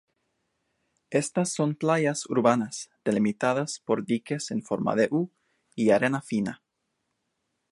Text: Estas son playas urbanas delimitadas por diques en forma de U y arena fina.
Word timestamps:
Estas 1.11 1.53
son 1.53 1.75
playas 1.75 2.25
urbanas 2.27 2.89
delimitadas 3.05 3.81
por 3.85 4.03
diques 4.03 4.49
en 4.49 4.63
forma 4.63 4.95
de 4.95 5.07
U 5.11 5.29
y 5.75 5.91
arena 5.91 6.23
fina. 6.23 6.63